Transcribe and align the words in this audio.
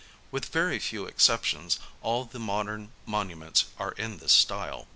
With 0.31 0.45
very 0.45 0.79
few 0.79 1.05
exceptions, 1.05 1.77
all 2.01 2.25
the 2.25 2.39
modern 2.39 2.91
monu 3.07 3.37
ments 3.37 3.65
are 3.77 3.91
in 3.91 4.17
this 4.17 4.31
style. 4.33 4.87